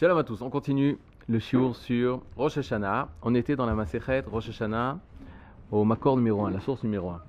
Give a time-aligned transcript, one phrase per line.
[0.00, 0.96] Shalom à tous, on continue
[1.28, 3.10] le shiur sur Rosh Hashanah.
[3.20, 4.98] On était dans la Masechet Rosh Hashanah
[5.70, 7.20] au Makor numéro 1, la source numéro 1.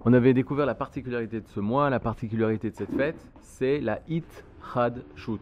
[0.00, 4.00] On avait découvert la particularité de ce mois, la particularité de cette fête, c'est la
[4.08, 4.26] It
[4.74, 5.40] Chad Shut.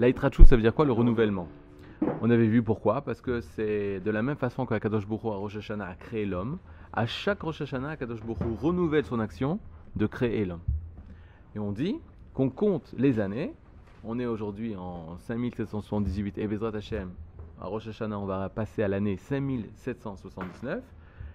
[0.00, 1.46] La It Chad Shut, ça veut dire quoi Le renouvellement?
[2.22, 5.28] On avait vu pourquoi, parce que c'est de la même façon que Kadosh Baruch Hu
[5.28, 6.58] à Rosh Hashanah a créé l'homme,
[6.92, 9.60] à chaque Rosh Hashanah, Kadosh Baruch renouvelle son action
[9.94, 10.64] de créer l'homme.
[11.54, 12.00] Et on dit
[12.34, 13.54] qu'on compte les années,
[14.06, 17.10] on est aujourd'hui en 5778 et Bezrat Hashem,
[17.60, 20.84] à Rosh Hashanah, on va passer à l'année 5779.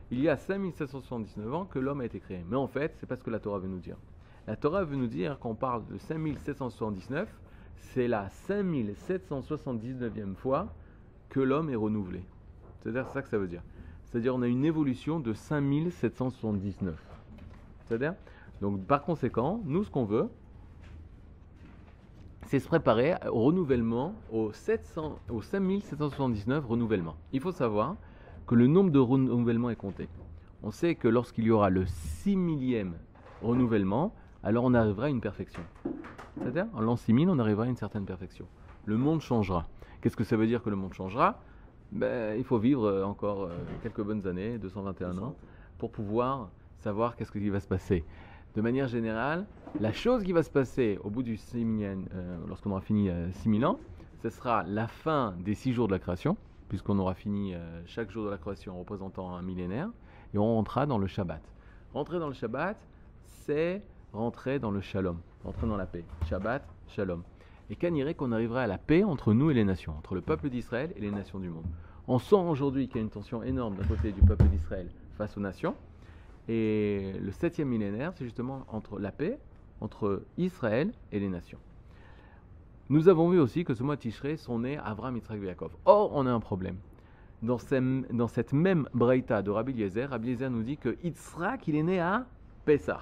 [0.09, 2.45] Il y a 5779 ans que l'homme a été créé.
[2.49, 3.97] Mais en fait, c'est pas ce que la Torah veut nous dire.
[4.47, 7.27] La Torah veut nous dire qu'on parle de 5779,
[7.75, 10.73] c'est la 5779e fois
[11.29, 12.23] que l'homme est renouvelé.
[12.79, 13.63] C'est-à-dire, c'est ça que ça veut dire.
[14.05, 16.95] C'est-à-dire, on a une évolution de 5779.
[17.85, 18.15] C'est-à-dire,
[18.61, 20.29] donc par conséquent, nous, ce qu'on veut,
[22.51, 27.15] c'est se préparer au renouvellement, au, 700, au 5779 renouvellement.
[27.31, 27.95] Il faut savoir
[28.45, 30.09] que le nombre de renouvellements est compté.
[30.61, 32.95] On sait que lorsqu'il y aura le 6 millième
[33.41, 34.13] renouvellement,
[34.43, 35.61] alors on arrivera à une perfection.
[36.41, 38.47] C'est-à-dire, en l'an 6000, on arrivera à une certaine perfection.
[38.83, 39.69] Le monde changera.
[40.01, 41.39] Qu'est-ce que ça veut dire que le monde changera?
[41.93, 45.37] Ben, Il faut vivre encore euh, quelques bonnes années, 221 ans,
[45.77, 48.03] pour pouvoir savoir qu'est-ce qui va se passer.
[48.53, 49.45] De manière générale,
[49.79, 53.09] la chose qui va se passer au bout du 6 millième, euh, lorsqu'on aura fini
[53.09, 53.79] euh, 6000 ans,
[54.21, 56.35] ce sera la fin des 6 jours de la création,
[56.67, 59.89] puisqu'on aura fini euh, chaque jour de la création en représentant un millénaire,
[60.33, 61.41] et on rentrera dans le Shabbat.
[61.93, 62.75] Rentrer dans le Shabbat,
[63.23, 66.03] c'est rentrer dans le Shalom, rentrer dans la paix.
[66.27, 67.23] Shabbat, Shalom.
[67.69, 70.49] Et qu'anirait qu'on arriverait à la paix entre nous et les nations, entre le peuple
[70.49, 71.67] d'Israël et les nations du monde?
[72.05, 75.37] On sent aujourd'hui qu'il y a une tension énorme d'un côté du peuple d'Israël face
[75.37, 75.73] aux nations,
[76.47, 79.37] et le septième millénaire, c'est justement entre la paix,
[79.79, 81.59] entre Israël et les nations.
[82.89, 85.71] Nous avons vu aussi que ce mois Tishrei sont nés Avram, Yitzhak et Yaakov.
[85.85, 86.75] Or, on a un problème.
[87.41, 91.83] Dans, cette même braïta de Rabbi Eliezer, Rabbi Eliezer nous dit que Yitzhak, il est
[91.83, 92.25] né à
[92.65, 92.99] Pessah.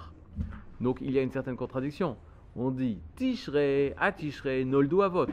[0.80, 2.18] Donc, il y a une certaine contradiction.
[2.56, 5.26] On dit Tishrei, à Tishrei, Noldu Avot.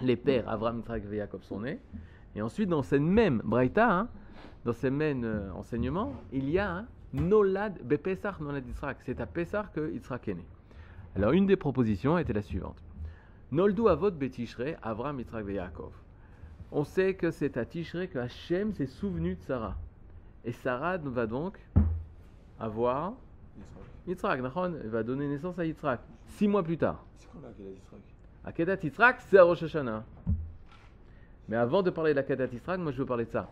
[0.00, 1.78] Les pères Avram, Yitzhak et Yaakov sont nés.
[2.34, 4.08] Et ensuite, dans cette même braïta, hein,
[4.64, 8.98] dans ces mêmes euh, enseignements, il y a Nolad Bepesach Nolad Yitzhak.
[9.04, 10.44] C'est à Pessah que Yitzhak est né.
[11.16, 12.82] Alors, une des propositions était la suivante.
[13.50, 15.92] Noldu Avot Betishrei, Avram, Yitzhak Yaakov.
[16.70, 19.76] On sait que c'est à Tishrei que Hachem s'est souvenu de Sarah.
[20.44, 21.58] Et Sarah va donc
[22.60, 23.14] avoir
[24.06, 26.00] Yitzhak, Nachon, elle va donner naissance à Yitzhak.
[26.26, 27.04] Six mois plus tard.
[27.16, 27.40] C'est quoi
[28.44, 28.84] la Kedat Yitzhak?
[28.84, 30.04] Yitzhak, c'est à Rosh Hashanah.
[31.48, 33.48] Mais avant de parler de la Kedat Yitzhak, moi je veux parler de ça.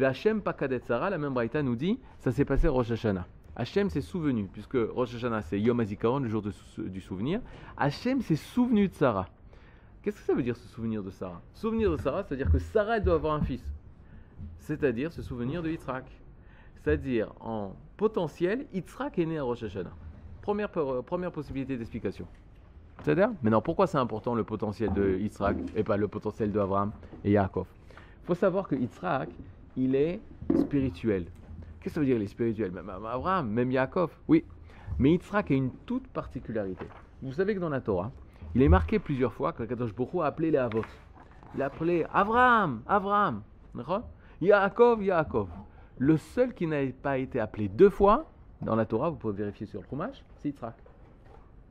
[0.00, 3.26] Hachem Pakadet Sarah, la même Braïta nous dit, ça s'est passé à Rosh Hashanah.
[3.56, 6.42] Hachem s'est souvenu, puisque Rosh Hashanah c'est Yom HaZikaron, le jour
[6.78, 7.40] du souvenir.
[7.76, 9.28] Hachem s'est souvenu de Sarah.
[10.02, 11.42] Qu'est-ce que ça veut dire se souvenir de Sarah?
[11.54, 13.64] Souvenir de Sarah, c'est-à-dire que Sarah doit avoir un fils.
[14.58, 16.04] C'est-à-dire se souvenir de Yitzhak.
[16.76, 19.90] C'est-à-dire en potentiel, Yitzhak est né à Rosh Hashanah.
[20.40, 22.26] Première, première possibilité d'explication.
[23.02, 23.30] C'est-à-dire?
[23.42, 26.92] Maintenant, pourquoi c'est important le potentiel de Yitzhak et pas le potentiel de Abraham
[27.24, 27.66] et Yaakov?
[28.22, 29.30] Il faut savoir que Yitzhak,
[29.78, 30.20] il est
[30.56, 31.26] spirituel.
[31.80, 32.72] Qu'est-ce que ça veut dire, il est spirituel?
[32.72, 34.44] Même Abraham, même Yaakov, oui.
[34.98, 36.86] Mais Yitzhak a une toute particularité.
[37.22, 38.10] Vous savez que dans la Torah,
[38.54, 40.84] il est marqué plusieurs fois que Kadosh Baruch a appelé les Avot.
[41.54, 43.42] Il a appelé Abraham, Abraham,
[44.40, 45.48] Yaakov, Yaakov.
[45.98, 49.66] Le seul qui n'a pas été appelé deux fois dans la Torah, vous pouvez vérifier
[49.66, 50.74] sur le Chumash, c'est Yitzhak.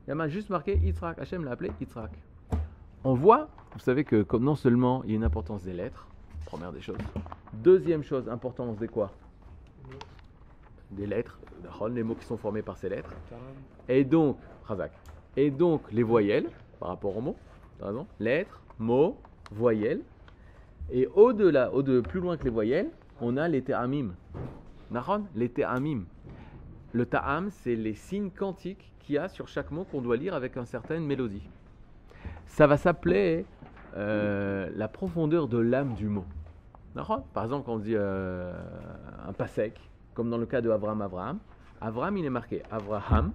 [0.07, 1.19] Il a juste marqué Yitzhak.
[1.19, 2.11] Hachem l'a appelé Yitzhak.
[3.03, 6.07] On voit, vous savez que comme non seulement il y a une importance des lettres,
[6.47, 6.97] première des choses.
[7.53, 9.11] Deuxième chose, importance des quoi?
[10.91, 11.39] Des lettres,
[11.91, 13.13] les mots qui sont formés par ces lettres.
[13.87, 14.37] Et donc.
[15.37, 16.49] Et donc les voyelles
[16.79, 17.37] par rapport aux mots,
[17.79, 19.17] raison, lettres, mots,
[19.51, 20.01] voyelles.
[20.91, 22.89] Et au-delà, au plus loin que les voyelles,
[23.21, 24.13] on a les ta'amim.
[24.91, 26.03] Nahon, les ta'amim.
[26.93, 30.33] Le ta'am, c'est les signes quantiques qu'il y a sur chaque mot qu'on doit lire
[30.33, 31.47] avec une certaine mélodie.
[32.45, 33.45] Ça va s'appeler
[33.95, 36.25] euh, la profondeur de l'âme du mot.
[37.33, 38.53] Par exemple, quand on dit euh,
[39.27, 39.79] un pasek,
[40.13, 41.39] comme dans le cas de Abraham Abraham,
[41.79, 43.31] Abraham, il est marqué Abraham,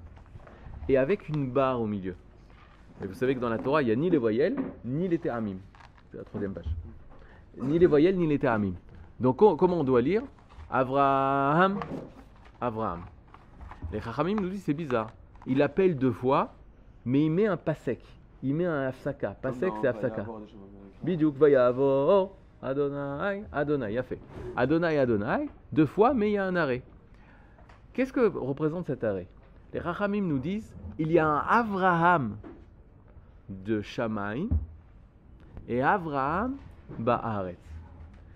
[0.89, 2.17] et avec une barre au milieu.
[3.03, 5.19] Et vous savez que dans la Torah, il n'y a ni les voyelles, ni les
[5.19, 5.57] théramim.
[6.11, 6.67] C'est la troisième page.
[7.61, 8.75] Ni les voyelles, ni les théramim.
[9.21, 10.23] Donc co- comment on doit lire?
[10.71, 11.79] Abraham,
[12.61, 13.01] Abraham.
[13.93, 15.09] Les Chachamim nous disent c'est bizarre.
[15.47, 16.53] Il appelle deux fois,
[17.05, 18.01] mais il met un pasek.
[18.43, 19.37] Il met un afsaka.
[19.41, 20.25] Pasek, c'est afsaka.
[21.03, 24.21] Bidouk vayavor, Adonai, Adonai, il a fait.
[24.57, 26.83] Adonai, Adonai, deux fois, mais il y a un arrêt.
[27.93, 29.27] Qu'est-ce que représente cet arrêt?
[29.75, 32.37] Les Rachamim nous disent il y a un Avraham
[33.49, 34.49] de Shamaï
[35.69, 36.57] et Avraham
[36.99, 37.59] Ba'aretz.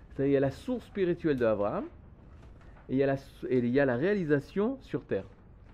[0.09, 1.85] C'est-à-dire, il y a la source spirituelle d'Abraham
[2.89, 3.15] et il y, a la,
[3.49, 5.25] et il y a la réalisation sur terre.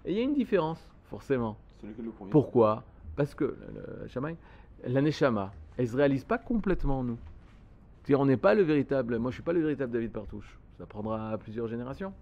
[0.06, 1.58] Et il y a une différence, forcément.
[2.30, 2.84] Pourquoi?
[3.16, 4.36] Parce que le, le Shamaï,
[4.86, 7.18] la Neshama, elle ne se réalise pas complètement en nous.
[8.04, 9.18] C'est-à-dire, on n'est pas le véritable.
[9.18, 10.60] Moi, je suis pas le véritable David Partouche.
[10.78, 12.14] Ça prendra plusieurs générations.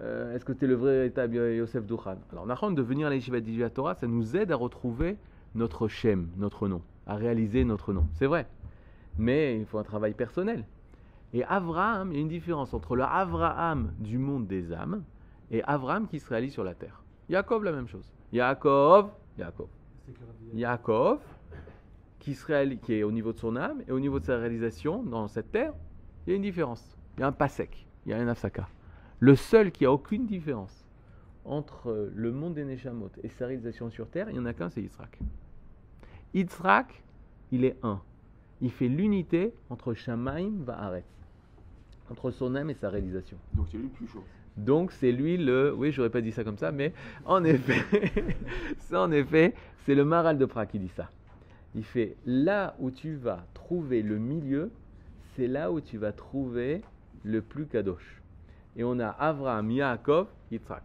[0.00, 2.16] Euh, Est-ce que tu es le véritable Yosef Douchan?
[2.30, 5.16] Alors, Nahon, de venir à l'Yeshiva d'Ijia Torah, ça nous aide à retrouver
[5.54, 8.06] notre Shem, notre nom, à réaliser notre nom.
[8.14, 8.46] C'est vrai.
[9.16, 10.64] Mais il faut un travail personnel.
[11.32, 15.02] Et Avraham, il y a une différence entre le Avraham du monde des âmes
[15.50, 17.02] et Avraham qui se réalise sur la terre.
[17.28, 18.12] Yaakov, la même chose.
[18.32, 19.68] Yaakov, Yaakov.
[20.54, 21.20] Yaakov,
[22.18, 22.36] qui,
[22.82, 25.52] qui est au niveau de son âme et au niveau de sa réalisation dans cette
[25.52, 25.72] terre,
[26.26, 26.96] il y a une différence.
[27.16, 28.68] Il y a un pasek, il y a un afsaka.
[29.20, 30.86] Le seul qui a aucune différence
[31.44, 34.68] entre le monde des Neshamot et sa réalisation sur terre, il n'y en a qu'un,
[34.68, 35.18] c'est Yitzhak.
[36.34, 37.02] Yitzhak,
[37.50, 38.00] il est un.
[38.60, 41.06] Il fait l'unité entre Shamaim Va'aretz,
[42.10, 43.38] entre son âme et sa réalisation.
[43.54, 44.24] Donc c'est lui le plus chaud.
[44.56, 46.92] Donc c'est lui le, oui, j'aurais pas dit ça comme ça, mais
[47.24, 47.82] en effet,
[48.92, 49.54] en effet,
[49.86, 51.10] c'est le Maral de Prague qui dit ça.
[51.78, 54.72] Il fait là où tu vas trouver le milieu,
[55.36, 56.82] c'est là où tu vas trouver
[57.22, 58.20] le plus kadosh.
[58.76, 60.82] Et on a Avraham, Yaakov, Yitzhak.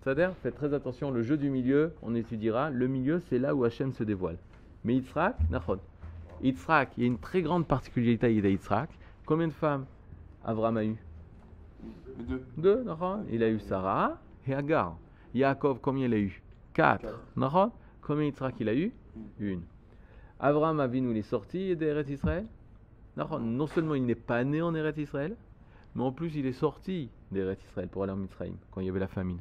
[0.00, 2.70] C'est-à-dire, faites très attention, le jeu du milieu, on étudiera.
[2.70, 4.36] Le milieu, c'est là où Hachem se dévoile.
[4.84, 5.80] Mais Yitzhak, Nachon.
[6.40, 8.90] Yitzhak, il y a une très grande particularité à Yitzhak.
[9.26, 9.86] Combien de femmes
[10.44, 10.96] Avraham a eu
[12.28, 12.44] deux.
[12.56, 13.24] deux, Nahon.
[13.32, 14.96] Il a eu Sarah et Agar.
[15.34, 16.40] Yaakov, combien il a eu
[16.74, 17.02] Quatre.
[17.02, 17.18] Quatre.
[17.36, 17.72] Nahon.
[18.02, 18.92] Combien Yitzhak il a eu
[19.40, 19.62] Une.
[20.40, 20.46] Une.
[20.46, 22.46] Avraham Avinu, il est sorti d'Eret Israël.
[23.16, 25.36] Non seulement il n'est pas né en Eret Israël,
[25.94, 28.90] mais en plus il est sorti d'Eret Israël pour aller en Mitzrayim, quand il y
[28.90, 29.40] avait la famine.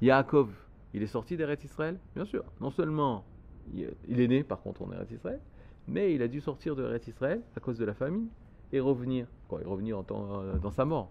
[0.00, 0.50] Yaakov,
[0.94, 2.44] il est sorti d'Eret Israël Bien sûr.
[2.60, 3.24] Non seulement
[3.72, 5.40] il il est né par contre en Eret Israël,
[5.86, 8.28] mais il a dû sortir de Eret Israël à cause de la famine
[8.72, 11.10] et revenir, quoi, et revenir en temps- euh, dans sa mort.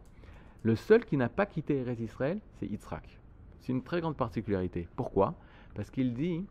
[0.64, 3.20] Le seul qui n'a pas quitté Eret Israël, c'est Yitzhak.
[3.62, 4.88] C'est une très grande particularité.
[4.96, 5.36] Pourquoi?
[5.76, 6.46] Parce qu'il dit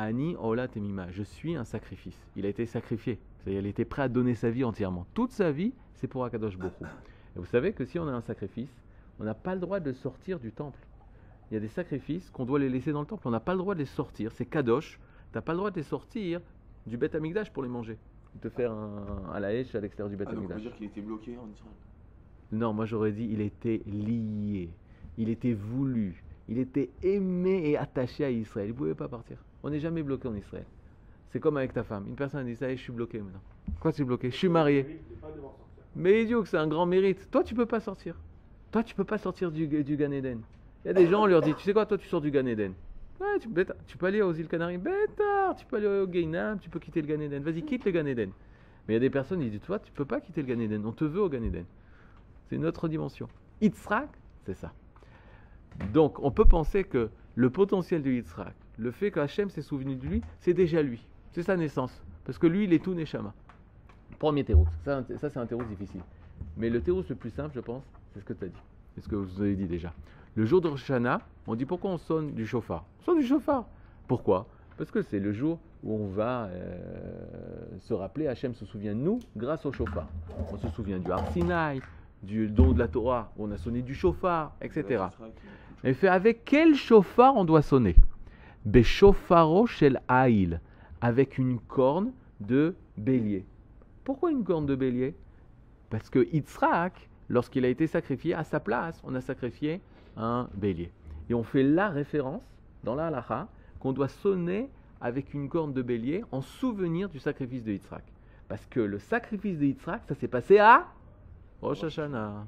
[0.00, 2.18] Ani Ola Temima, je suis un sacrifice.
[2.34, 3.18] Il a été sacrifié.
[3.36, 5.06] C'est-à-dire, il était prêt à donner sa vie entièrement.
[5.12, 6.84] Toute sa vie, c'est pour Akadosh Bokhu.
[7.36, 8.74] Et vous savez que si on a un sacrifice,
[9.18, 10.78] on n'a pas le droit de sortir du temple.
[11.50, 13.28] Il y a des sacrifices qu'on doit les laisser dans le temple.
[13.28, 14.32] On n'a pas le droit de les sortir.
[14.32, 14.98] C'est Kadosh.
[15.32, 16.40] Tu n'as pas le droit de les sortir
[16.86, 17.98] du Beth Amikdash pour les manger.
[18.40, 20.74] De faire un, à la hache à l'extérieur du Beth Ah, donc on peut dire
[20.76, 21.74] qu'il était bloqué en Israël.
[22.52, 24.70] Non, moi j'aurais dit il était lié,
[25.18, 28.68] il était voulu, il était aimé et attaché à Israël.
[28.68, 29.36] Il ne pouvait pas partir.
[29.62, 30.64] On n'est jamais bloqué en Israël.
[31.30, 32.06] C'est comme avec ta femme.
[32.08, 33.40] Une personne dit ça y est, je suis bloqué maintenant.
[33.80, 34.30] Quoi, tu es bloqué?
[34.30, 35.00] Je suis marié.
[35.96, 37.30] Mais idiot, que c'est un grand mérite.
[37.30, 38.16] Toi, tu peux pas sortir.
[38.72, 40.40] Toi, tu peux pas sortir du, du Gan Eden.
[40.84, 42.30] Il y a des gens, on leur dit, tu sais quoi, toi, tu sors du
[42.30, 42.72] Gan Eden.
[43.20, 44.78] Ouais, tu, bêta- tu peux aller aux îles Canaries.
[44.78, 47.42] Bêtard, tu peux aller au Gainam, tu peux quitter le Gan Eden.
[47.42, 48.30] Vas-y, quitte le Gan Eden.
[48.88, 50.60] Mais il y a des personnes, ils disent, toi, tu peux pas quitter le Gan
[50.60, 50.86] Eden.
[50.86, 51.64] On te veut au Gan Eden.
[52.48, 53.28] C'est une autre dimension.
[53.60, 54.08] Yitzhak,
[54.46, 54.72] c'est ça.
[55.92, 60.06] Donc, on peut penser que le potentiel de Yitzhak, le fait qu'Hachem s'est souvenu de
[60.06, 61.06] lui, c'est déjà lui.
[61.32, 62.02] C'est sa naissance.
[62.24, 63.34] Parce que lui, il est tout Neshama.
[64.18, 64.66] Premier terreau.
[64.84, 66.00] Ça, ça, c'est un terreau difficile.
[66.56, 68.62] Mais le terreau le plus simple, je pense, c'est ce que tu as dit.
[68.94, 69.92] C'est ce que vous avez dit déjà.
[70.34, 72.84] Le jour de Rosh Hashanah, on dit pourquoi on sonne du chauffard?
[73.00, 73.66] On sonne du chauffard.
[74.08, 74.46] Pourquoi?
[74.78, 76.78] Parce que c'est le jour où on va euh,
[77.80, 80.08] se rappeler, Hachem se souvient de nous grâce au chauffard.
[80.50, 81.80] On se souvient du Har Sinai,
[82.22, 85.04] du don de la Torah, où on a sonné du chauffard, etc.
[85.84, 87.94] Et fait avec quel chauffard on doit sonner?
[88.64, 90.60] Beshofaro shel Aïl,
[91.00, 93.44] avec une corne de bélier.
[94.04, 95.14] Pourquoi une corne de bélier?
[95.88, 99.80] Parce que Yitzhak, lorsqu'il a été sacrifié, à sa place, on a sacrifié
[100.16, 100.92] un bélier.
[101.28, 102.42] Et on fait la référence
[102.84, 103.48] dans la halacha
[103.78, 104.68] qu'on doit sonner
[105.00, 108.04] avec une corne de bélier en souvenir du sacrifice de Yitzhak.
[108.48, 110.88] Parce que le sacrifice de Yitzhak, ça s'est passé à
[111.62, 112.46] Rosh Hashanah.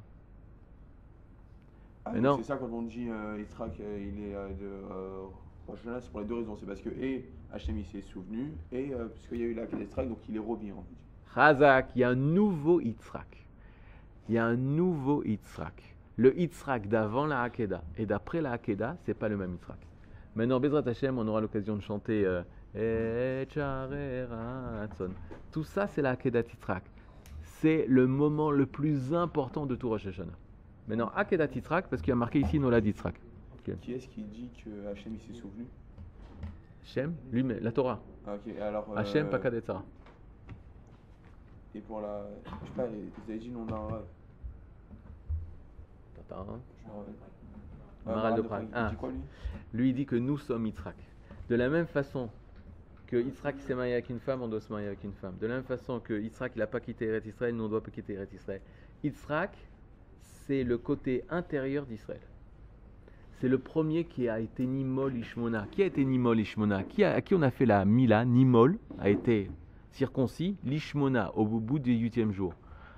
[2.04, 2.12] Ah.
[2.14, 5.32] C'est ça quand on dit euh, Yitzhak, euh, il est euh, de
[5.70, 6.56] Hashanah, c'est pour les deux raisons.
[6.58, 7.28] C'est parce que et
[7.68, 10.72] il s'est souvenu et euh, puisqu'il y a eu la Yitzhak, donc il est revenu.
[10.72, 11.34] en fait.
[11.34, 13.46] Chazak, il y a un nouveau Yitzhak.
[14.28, 15.96] Il y a un nouveau Yitzhak.
[16.16, 19.78] Le Yitzhak d'avant la Hakeda et d'après la Hakeda, c'est pas le même Yitzhak.
[20.34, 22.42] Maintenant, Bezrat Hashem, on aura l'occasion de chanter euh.
[25.50, 26.84] Tout ça, c'est la Hakeda Yitzhak.
[27.42, 30.32] C'est le moment le plus important de tout Rosh Hashanah.
[30.88, 33.14] Maintenant, Hakeda Yitzhak, parce qu'il y a marqué ici Nolad Yitzhak.
[33.80, 35.66] Qui est-ce qui dit que Hachem il s'est souvenu?
[36.84, 38.00] Shem, lui, mais la Torah.
[38.26, 38.90] Ah, ok, alors.
[38.90, 39.28] euh, Hachem.
[41.74, 42.26] Et pour la.
[42.44, 44.04] Je sais pas, vous avez dit non d'un rêve?
[46.20, 46.60] Attends.
[46.84, 47.14] Je me rappelle.
[48.04, 48.68] Maral de Prague.
[48.74, 48.92] Ah.
[48.98, 49.20] quoi lui?
[49.72, 50.96] Lui il dit que nous sommes Yitzhak.
[51.48, 52.28] De la même façon
[53.06, 55.36] que Yitzhak s'est marié avec une femme, on doit se marier avec une femme.
[55.40, 57.90] De la même façon que Yitzhak n'a pas quitté Eretz Israël, nous on doit pas
[57.90, 58.60] quitter Eretz Israël.
[59.04, 59.56] Yitzhak,
[60.20, 62.20] c'est le côté intérieur d'Israël.
[63.42, 65.66] C'est le premier qui a été Nimol Ishmona.
[65.72, 68.78] Qui a été Nimol Ishmona qui a, À qui on a fait la Mila Nimol
[69.00, 69.50] a été
[69.90, 72.54] circoncis, l'Ishmona, au bout du huitième jour.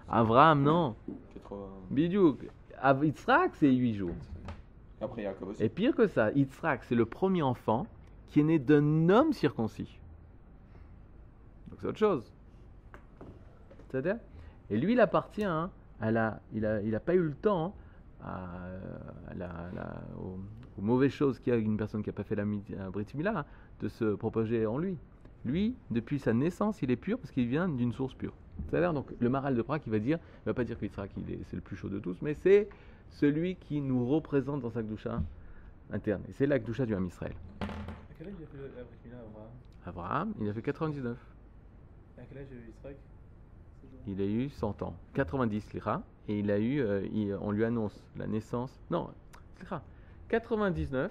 [0.07, 0.97] Abraham, non.
[1.33, 1.57] 80.
[1.91, 2.41] Bidiouk.
[3.03, 4.15] Yitzhak, c'est huit jours.
[5.01, 5.63] Après, Jacob aussi.
[5.63, 7.87] Et pire que ça, Yitzhak, c'est le premier enfant
[8.29, 9.99] qui est né d'un homme circoncis.
[11.71, 12.31] Donc c'est autre chose.
[13.89, 14.19] C'est-à-dire?
[14.69, 15.71] Et lui, il appartient hein,
[16.03, 16.43] à la.
[16.53, 17.73] Il n'a il a pas eu le temps hein,
[18.25, 19.71] à, la,
[20.19, 20.39] aux,
[20.79, 23.41] aux mauvaises choses qu'il y a une personne qui n'a pas fait la Brit Mila,
[23.41, 23.45] hein,
[23.81, 24.97] de se propager en lui.
[25.45, 28.33] Lui, depuis sa naissance, il est pur parce qu'il vient d'une source pure.
[28.71, 31.31] C'est-à-dire, donc, le Maral de Prague, il va dire, il va pas dire qu'Yitzhak, il
[31.31, 32.69] est- c'est le plus chaud de tous, mais c'est
[33.11, 35.23] celui qui nous représente dans sa Gdusha
[35.93, 36.23] interne.
[36.29, 37.35] Et c'est la Gdusha du Ham Israël.
[37.61, 37.67] À
[38.17, 39.51] quel âge il a fait la Mila, Abraham?
[39.87, 41.19] Abraham, il a fait 99.
[42.17, 42.97] Et à quel âge Yitzhak?
[44.07, 44.95] Il a eu 100 ans.
[45.15, 46.03] 90, Lira.
[46.29, 48.79] Et il a eu, euh, il- on lui annonce la naissance.
[48.91, 49.09] Non,
[49.61, 49.83] Lira.
[50.29, 51.11] 99,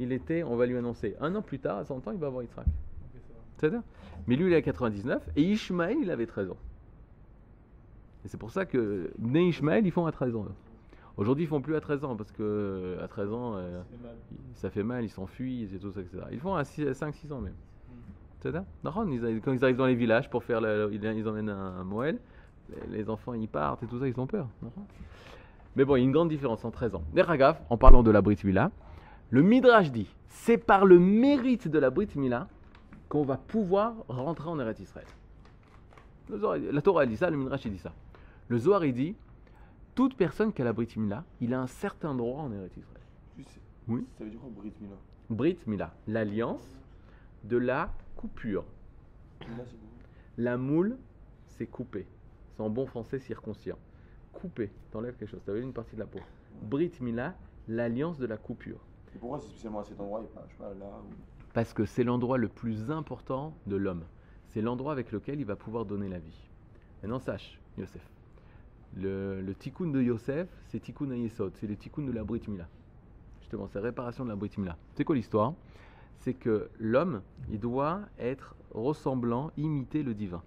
[0.00, 1.16] il était, on va lui annoncer.
[1.20, 2.66] Un an plus tard, à 100 ans, il va avoir Yitzhak.
[2.66, 2.72] Ok,
[3.14, 3.40] ça va.
[3.56, 3.82] C'est-à-dire
[4.26, 5.28] Mais lui, il a 99.
[5.36, 6.56] Et Ishmaël, il avait 13 ans.
[8.24, 10.46] Et c'est pour ça que Né Ishmaël, ils font à 13 ans.
[11.16, 13.82] Aujourd'hui, ils font plus à 13 ans parce que à 13 ans, euh,
[14.54, 16.18] ça fait mal, ils s'enfuient, et tout ça, etc.
[16.30, 17.54] Ils font à 5-6 ans même.
[18.42, 22.18] Quand ils arrivent dans les villages pour faire, le- ils, emmènent un, Moël,
[22.90, 24.48] les, enfants ils partent et tout ça, ils ont peur.
[25.76, 27.02] Mais bon, il y a une grande différence en 13 ans.
[27.14, 28.70] Deragaf, en parlant de la Brit Mila,
[29.30, 32.48] le Midrash dit c'est par le mérite de la Brit Mila
[33.08, 35.06] qu'on va pouvoir rentrer en Eretz Israël.
[36.30, 37.92] La Torah elle dit ça, le Midrash il dit ça.
[38.48, 39.16] Le Zohar il dit
[39.94, 43.02] toute personne qui a la Brit Mila, il a un certain droit en Eretz Israël.
[43.36, 44.06] Juste, Oui.
[44.16, 44.96] Ça veut dire quoi, Brit Mila
[45.30, 46.78] Brit Mila, l'alliance
[47.44, 48.64] de la coupure.
[50.36, 50.98] La moule,
[51.46, 52.06] c'est coupé.
[52.50, 53.78] C'est en bon français circoncient.
[54.32, 56.18] Coupé, t'enlèves quelque chose, t'avais une partie de la peau.
[56.62, 57.36] Brit Mila,
[57.68, 58.80] l'alliance de la coupure.
[59.14, 61.14] Et pourquoi c'est spécialement à cet endroit et pas, je sais pas, là ou...
[61.54, 64.04] Parce que c'est l'endroit le plus important de l'homme.
[64.48, 66.48] C'est l'endroit avec lequel il va pouvoir donner la vie.
[67.02, 68.02] Maintenant, sache, Yosef.
[68.96, 72.66] Le, le tikkun de Yosef, c'est tikkun Yesod, c'est le tikkun de la Brit Mila.
[73.40, 74.76] Justement, c'est réparation de la Brit Mila.
[74.94, 75.54] C'est quoi l'histoire?
[76.18, 80.42] C'est que l'homme, il doit être ressemblant, imiter le divin.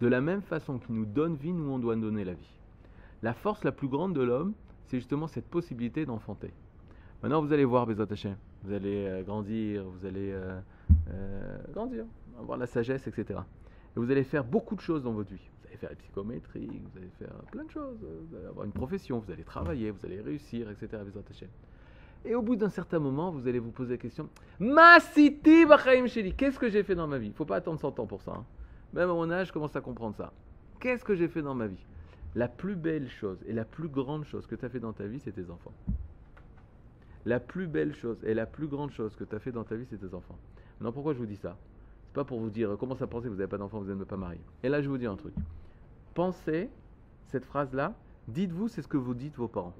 [0.00, 2.58] De la même façon qu'il nous donne vie, nous on doit donner la vie.
[3.22, 4.52] La force la plus grande de l'homme,
[4.86, 6.52] c'est justement cette possibilité d'enfanter.
[7.22, 8.36] Maintenant, vous allez voir, Bezat Hashem.
[8.64, 10.60] Vous allez euh, grandir, vous allez euh,
[11.10, 12.04] euh, grandir,
[12.38, 13.40] avoir la sagesse, etc.
[13.96, 15.50] Et vous allez faire beaucoup de choses dans votre vie.
[15.60, 17.98] Vous allez faire la psychométrie, vous allez faire plein de choses.
[18.00, 21.02] Vous allez avoir une profession, vous allez travailler, vous allez réussir, etc.
[21.04, 21.48] Bezat Hashem.
[22.24, 24.28] Et au bout d'un certain moment, vous allez vous poser la question
[24.60, 27.26] Ma city b'chaim sheli Qu'est-ce que j'ai fait dans ma vie?
[27.26, 28.32] Il ne faut pas attendre 100 ans pour ça.
[28.32, 28.44] hein.
[28.92, 30.32] Même à mon âge, je commence à comprendre ça.
[30.78, 31.84] Qu'est-ce que j'ai fait dans ma vie?
[32.34, 35.04] La plus belle chose et la plus grande chose que tu as fait dans ta
[35.06, 35.72] vie, c'est tes enfants.
[37.24, 39.74] La plus belle chose et la plus grande chose que tu as fait dans ta
[39.76, 40.38] vie, c'est tes enfants.
[40.78, 41.56] Maintenant, pourquoi je vous dis ça?
[42.06, 44.16] C'est pas pour vous dire comment ça pensez, vous n'avez pas d'enfants, vous n'êtes pas
[44.16, 44.40] marié.
[44.62, 45.34] Et là, je vous dis un truc.
[46.14, 46.68] Pensez
[47.28, 47.94] cette phrase-là,
[48.28, 49.74] dites-vous, c'est ce que vous dites vos parents.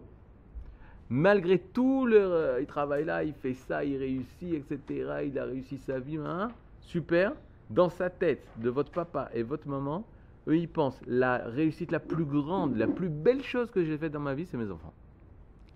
[1.10, 5.24] Malgré tout euh, il travaille là, il fait ça, il réussit, etc.
[5.26, 6.48] Il a réussi sa vie, hein,
[6.80, 7.32] super.
[7.70, 10.04] Dans sa tête de votre papa et votre maman,
[10.48, 14.12] eux, ils pensent la réussite la plus grande, la plus belle chose que j'ai faite
[14.12, 14.92] dans ma vie, c'est mes enfants.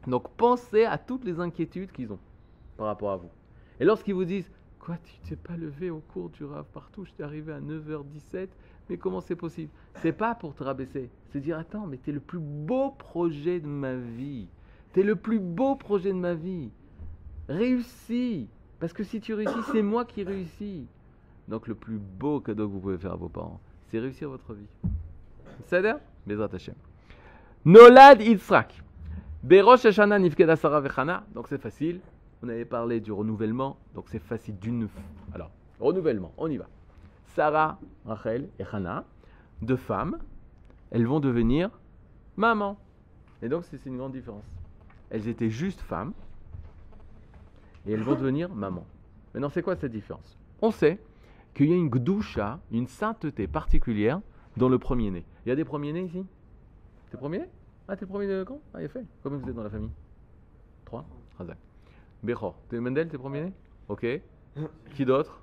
[0.07, 2.19] Donc pensez à toutes les inquiétudes qu'ils ont
[2.77, 3.31] par rapport à vous.
[3.81, 7.11] Et lorsqu'ils vous disent Quoi, tu t'es pas levé au cours du rave partout, je
[7.11, 8.47] t'ai arrivé à 9h17,
[8.89, 9.69] mais comment c'est possible?
[9.97, 13.67] C'est pas pour te rabaisser, c'est dire Attends, mais t'es le plus beau projet de
[13.67, 14.47] ma vie.
[14.93, 16.71] T'es le plus beau projet de ma vie.
[17.49, 18.49] Réussis
[18.81, 20.87] Parce que si tu réussis, c'est moi qui réussis.
[21.49, 24.53] Donc le plus beau cadeau que vous pouvez faire à vos parents, c'est réussir votre
[24.53, 24.67] vie.
[25.67, 26.75] C'est-à-dire Bezrat Hashem.
[27.65, 28.83] Nolad Yitzhak.
[29.43, 31.25] Berosh Hashanah Nifkeda Sarah Vechana.
[31.35, 32.01] Donc c'est facile.
[32.43, 33.77] On avait parlé du renouvellement.
[33.95, 34.89] Donc c'est facile d'une.
[35.35, 36.67] Alors, renouvellement, on y va.
[37.35, 39.05] Sarah, Rachel et Hana,
[39.63, 40.19] deux femmes,
[40.91, 41.71] elles vont devenir
[42.37, 42.79] maman.
[43.43, 44.45] Et donc c'est une grande différence.
[45.11, 46.13] Elles étaient juste femmes
[47.87, 48.85] et elles vont devenir maman.
[49.35, 50.37] Maintenant, c'est quoi cette différence?
[50.63, 50.99] On sait
[51.55, 54.21] qu'il y a une gdusha, une sainteté particulière
[54.57, 55.25] dans le premier-né.
[55.45, 56.25] Il y a des premiers-nés ici?
[57.11, 57.47] T'es premier-né
[57.89, 58.61] Ah, t'es le premier de quand?
[58.75, 59.05] Ah, il a fait.
[59.23, 59.91] Combien vous êtes dans la famille?
[60.85, 61.05] Trois
[61.39, 61.59] Razak.
[62.23, 62.57] Bechor.
[62.69, 63.53] T'es Mendel, t'es premier-né?
[63.89, 64.07] Ok.
[64.95, 65.43] Qui d'autre?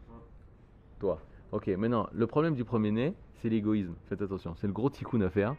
[1.00, 1.22] Toi.
[1.52, 3.94] Ok, maintenant, le problème du premier-né, c'est l'égoïsme.
[4.10, 4.56] Faites attention.
[4.56, 5.56] C'est le gros tikkun à faire.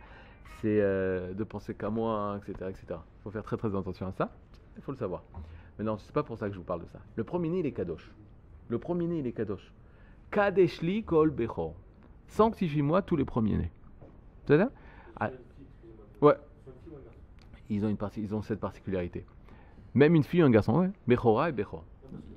[0.61, 2.71] C'est euh, de penser qu'à moi, etc.
[2.71, 2.87] etc.
[2.91, 4.31] Il faut faire très très attention à ça.
[4.77, 5.23] Il faut le savoir.
[5.79, 7.01] Mais non, c'est pas pour ça que je vous parle de ça.
[7.17, 8.11] Le premier-né, il est kadosh.
[8.69, 9.73] Le premier-né, il est kadosh.
[10.31, 11.75] Kadeshli kol bechor.
[12.29, 13.71] Sanctifie-moi tous les premiers-nés.
[14.47, 14.71] C'est ça?
[15.19, 15.31] Ah,
[16.21, 16.37] Ouais.
[17.71, 19.25] Ils ont, une partie, ils ont cette particularité.
[19.95, 20.91] Même une fille ou un garçon, ouais.
[21.07, 21.85] Bechora et Bechor.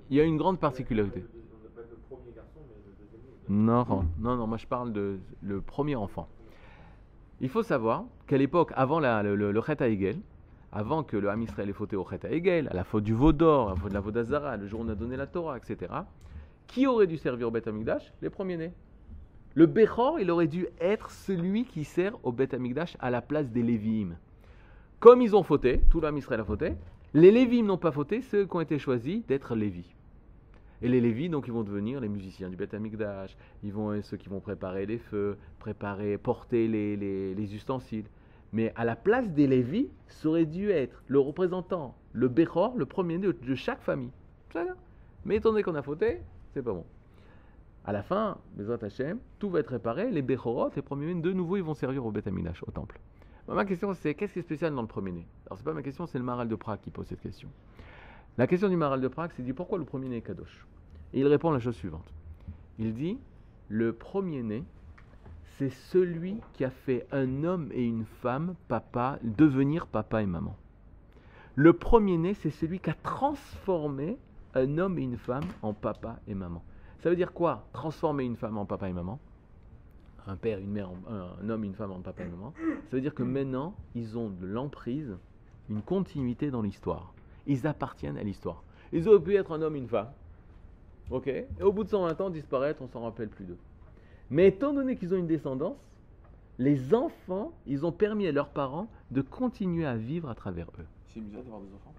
[0.09, 1.25] Il y a une grande particularité.
[3.49, 3.85] Non,
[4.19, 6.27] non, non, moi je parle de le premier enfant.
[7.39, 10.17] Il faut savoir qu'à l'époque, avant le, le, le Chet Ha'egel,
[10.71, 13.31] avant que le Ham Israël ait fauté au Chet Ha'egel, à la faute du veau
[13.31, 15.57] d'or, à la faute de la Vodazara, le jour où on a donné la Torah,
[15.57, 15.91] etc.,
[16.65, 18.73] qui aurait dû servir au Beth Amikdash Les premiers-nés.
[19.53, 23.49] Le Bechor, il aurait dû être celui qui sert au Beth Amikdash à la place
[23.49, 24.15] des Lévim.
[24.99, 26.73] Comme ils ont fauté, tout le Ham Israël a fauté,
[27.13, 29.95] les Lévim n'ont pas fauté, ceux qui ont été choisis d'être Lévis.
[30.81, 34.05] Et les Lévis, donc, ils vont devenir les musiciens du Beth Amikdash, ils vont être
[34.05, 38.05] ceux qui vont préparer les feux, préparer, porter les, les- les ustensiles.
[38.53, 42.85] Mais à la place des Lévis, ça aurait dû être le représentant, le Bechor, le
[42.85, 44.11] premier de, de chaque famille.
[45.25, 46.21] Mais étant donné qu'on a fauté,
[46.53, 46.85] c'est pas bon.
[47.83, 51.57] À la fin, Bezrat Hashem, tout va être réparé, les Bechorot, les premiers de nouveau,
[51.57, 52.99] ils vont servir au Beth Amikdash, au temple.
[53.47, 55.25] Ma question, c'est qu'est-ce qui est spécial dans le premier-né?
[55.47, 57.49] Alors, c'est pas ma question, c'est le Maral de Prague qui pose cette question.
[58.37, 60.67] La question du Maral de Prague, c'est dit pourquoi le premier-né est Kadosh?
[61.11, 62.13] Et il répond la chose suivante.
[62.77, 63.17] Il dit
[63.67, 64.63] le premier-né,
[65.57, 70.55] c'est celui qui a fait un homme et une femme, papa, devenir papa et maman.
[71.55, 74.19] Le premier-né, c'est celui qui a transformé
[74.53, 76.63] un homme et une femme en papa et maman.
[76.99, 79.19] Ça veut dire quoi Transformer une femme en papa et maman?
[80.27, 82.53] Un père, une mère, un homme, une femme en papa et maman.
[82.89, 85.17] Ça veut dire que maintenant, ils ont de l'emprise,
[85.69, 87.13] une continuité dans l'histoire.
[87.47, 88.63] Ils appartiennent à l'histoire.
[88.93, 90.11] Ils auraient pu être un homme et une femme.
[91.09, 91.27] Ok?
[91.27, 93.57] Et au bout de 120 ans, disparaître, on s'en rappelle plus d'eux.
[94.29, 95.77] Mais étant donné qu'ils ont une descendance,
[96.59, 100.85] les enfants, ils ont permis à leurs parents de continuer à vivre à travers eux.
[101.07, 101.93] C'est une d'avoir des enfants.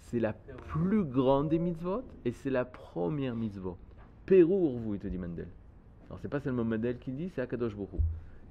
[0.00, 3.76] C'est la plus grande des mitzvot et c'est la première mitzvot.
[4.26, 5.48] Pérou vous, il te dit Mendel.
[6.08, 7.86] Alors c'est pas seulement Mendel qui dit, c'est Akadosh Hu.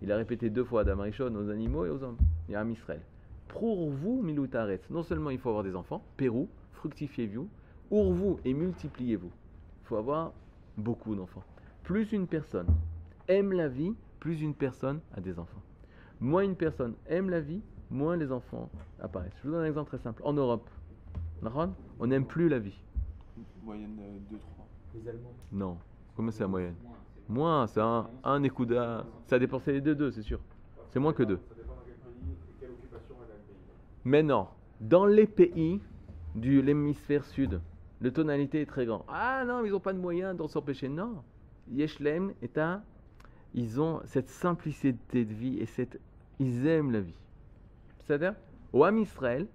[0.01, 2.17] Il a répété deux fois Adam Rishon aux animaux et aux hommes.
[2.47, 3.01] Il y a un Israël.
[3.49, 4.79] Pour vous, milutaret.
[4.89, 7.49] Non seulement il faut avoir des enfants, Pérou, fructifiez-vous,
[7.91, 9.31] vous et multipliez-vous.
[9.83, 10.31] Il faut avoir
[10.77, 11.43] beaucoup d'enfants.
[11.83, 12.67] Plus une personne
[13.27, 15.61] aime la vie, plus une personne a des enfants.
[16.19, 18.69] Moins une personne aime la vie, moins les enfants
[19.01, 19.33] apparaissent.
[19.41, 20.21] Je vous donne un exemple très simple.
[20.23, 20.69] En Europe,
[21.99, 22.77] on n'aime plus la vie.
[23.63, 24.37] Moyenne euh, 2-3.
[24.95, 25.33] Les Allemands.
[25.51, 25.77] Non.
[26.15, 26.75] Comment c'est la moyenne
[27.27, 29.05] Moins, c'est un, un écouda.
[29.25, 30.39] Ça dépend, c'est les deux, deux, c'est sûr.
[30.89, 31.39] C'est moins que deux.
[34.09, 34.47] Mais non,
[34.81, 35.79] dans les pays
[36.33, 37.61] de l'hémisphère sud,
[38.01, 39.05] le tonalité est très grand.
[39.07, 40.89] Ah non, ils n'ont pas de moyens d'en s'empêcher.
[40.89, 41.21] Non.
[41.71, 42.81] Yeshlem est un.
[43.53, 45.99] Ils ont cette simplicité de vie et cette.
[46.39, 47.19] Ils aiment la vie.
[47.99, 48.33] C'est-à-dire,
[48.73, 49.45] au Ham Israël,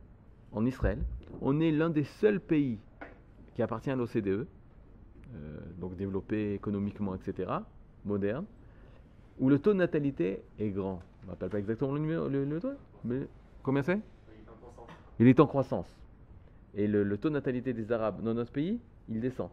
[0.52, 1.00] en Israël,
[1.40, 2.78] on est l'un des seuls pays
[3.56, 4.46] qui appartient à l'OCDE, euh,
[5.80, 7.50] donc développé économiquement, etc.,
[8.04, 8.44] moderne,
[9.40, 11.02] où le taux de natalité est grand.
[11.22, 12.68] On ne rappelle pas exactement le numéro, le taux,
[13.04, 13.26] mais
[13.60, 13.98] combien c'est?
[15.20, 15.88] Il est en croissance.
[16.74, 19.48] Et le, taux de natalité des Arabes dans notre pays, il descend.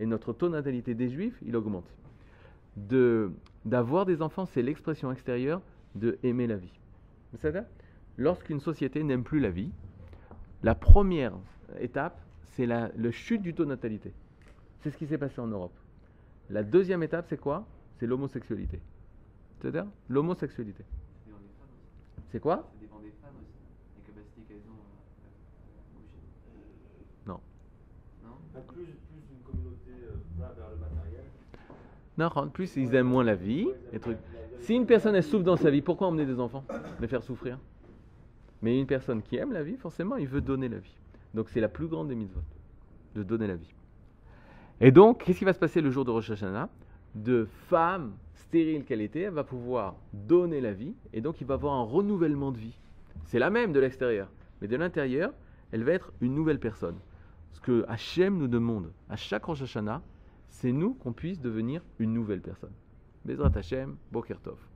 [0.00, 1.86] Et notre taux de natalité des Juifs, il augmente.
[3.64, 5.60] D'avoir des enfants, c'est l'expression extérieure
[5.94, 6.78] de aimer la vie.
[7.32, 7.64] C'est-à-dire,
[8.16, 9.70] lorsqu'une société n'aime plus la vie,
[10.62, 11.32] la première
[11.80, 12.20] étape,
[12.52, 14.12] c'est la le chute du taux de natalité.
[14.80, 15.74] C'est ce qui s'est passé en Europe.
[16.48, 17.66] La deuxième étape, c'est quoi?
[17.98, 18.80] C'est l'homosexualité.
[19.60, 20.84] C'est-à-dire l'homosexualité.
[22.30, 23.58] C'est quoi Ça dépend des femmes aussi,
[23.96, 24.78] les capacités qu'elles ont
[25.76, 26.20] à bouger.
[27.26, 27.40] Non.
[28.24, 28.36] Non
[28.68, 31.24] Plus, plus une communauté euh, va vers le matériel.
[32.18, 33.68] Non, en plus ils aiment moins la vie.
[33.92, 34.18] Et trucs.
[34.60, 36.64] Si une personne elle souffre dans sa vie, pourquoi emmener des enfants
[37.00, 37.58] Les faire souffrir?
[38.62, 40.96] Mais une personne qui aime la vie, forcément, il veut donner la vie.
[41.34, 42.40] Donc c'est la plus grande des mitzvot,
[43.14, 43.72] de donner la vie.
[44.80, 46.68] Et donc, qu'est-ce qui va se passer le jour de Rosh Hashanah?
[47.14, 51.54] De femme stérile qu'elle était, elle va pouvoir donner la vie, et donc il va
[51.54, 52.78] avoir un renouvellement de vie.
[53.24, 54.28] C'est la même de l'extérieur,
[54.60, 55.32] mais de l'intérieur,
[55.72, 56.96] elle va être une nouvelle personne.
[57.56, 60.02] Ce que Hachem nous demande à chaque Rosh Hashanah,
[60.50, 62.74] c'est nous qu'on puisse devenir une nouvelle personne.
[63.24, 64.58] Bezrat Hachem, Boker Tov.